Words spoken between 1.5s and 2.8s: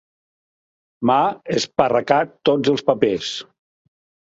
esparracat tots